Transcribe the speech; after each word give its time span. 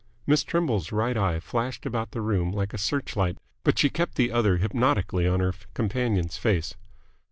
Miss 0.25 0.41
Trimble's 0.43 0.91
right 0.91 1.15
eye 1.15 1.39
flashed 1.39 1.85
about 1.85 2.09
the 2.09 2.21
room 2.21 2.51
like 2.51 2.73
a 2.73 2.79
searchlight, 2.79 3.37
but 3.63 3.77
she 3.77 3.91
kept 3.91 4.15
the 4.15 4.31
other 4.31 4.57
hypnotically 4.57 5.27
on 5.27 5.41
her 5.41 5.53
companion's 5.75 6.37
face. 6.37 6.73